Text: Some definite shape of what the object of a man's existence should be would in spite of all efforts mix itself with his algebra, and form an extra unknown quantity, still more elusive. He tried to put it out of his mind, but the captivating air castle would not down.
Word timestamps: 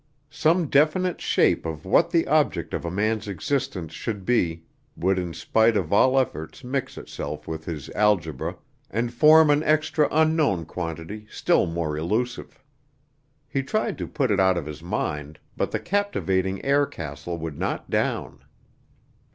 Some 0.31 0.65
definite 0.65 1.21
shape 1.21 1.63
of 1.63 1.85
what 1.85 2.09
the 2.09 2.25
object 2.25 2.73
of 2.73 2.85
a 2.85 2.89
man's 2.89 3.27
existence 3.27 3.93
should 3.93 4.25
be 4.25 4.63
would 4.97 5.19
in 5.19 5.31
spite 5.31 5.77
of 5.77 5.93
all 5.93 6.17
efforts 6.17 6.63
mix 6.63 6.97
itself 6.97 7.47
with 7.47 7.65
his 7.65 7.87
algebra, 7.91 8.55
and 8.89 9.13
form 9.13 9.51
an 9.51 9.61
extra 9.61 10.07
unknown 10.09 10.65
quantity, 10.65 11.27
still 11.29 11.67
more 11.67 11.95
elusive. 11.95 12.63
He 13.47 13.61
tried 13.61 13.99
to 13.99 14.07
put 14.07 14.31
it 14.31 14.39
out 14.39 14.57
of 14.57 14.65
his 14.65 14.81
mind, 14.81 15.37
but 15.55 15.69
the 15.69 15.79
captivating 15.79 16.65
air 16.65 16.87
castle 16.87 17.37
would 17.37 17.59
not 17.59 17.87
down. 17.91 18.43